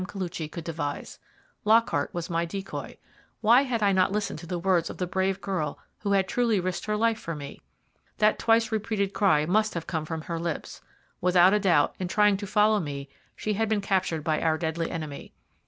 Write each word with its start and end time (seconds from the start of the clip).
Koluchy 0.07 0.49
could 0.51 0.63
devise. 0.63 1.19
Lockhart 1.63 2.11
was 2.11 2.27
my 2.27 2.43
decoy. 2.43 2.97
Why 3.41 3.61
had 3.61 3.83
I 3.83 3.91
not 3.91 4.11
listened 4.11 4.39
to 4.39 4.47
the 4.47 4.57
words 4.57 4.89
of 4.89 4.97
the 4.97 5.05
brave 5.05 5.39
girl 5.41 5.77
who 5.99 6.13
had 6.13 6.27
truly 6.27 6.59
risked 6.59 6.87
her 6.87 6.97
life 6.97 7.19
for 7.19 7.35
me? 7.35 7.61
That 8.17 8.39
twice 8.39 8.71
repeated 8.71 9.13
cry 9.13 9.45
must 9.45 9.75
have 9.75 9.85
come 9.85 10.05
from 10.05 10.21
her 10.23 10.39
lips. 10.39 10.81
Without 11.21 11.53
doubt, 11.61 11.93
in 11.99 12.07
trying 12.07 12.37
to 12.37 12.47
follow 12.47 12.79
me 12.79 13.09
she 13.35 13.53
had 13.53 13.69
been 13.69 13.79
captured 13.81 14.23
by 14.23 14.41
our 14.41 14.57
deadly 14.57 14.89
enemy. 14.89 15.33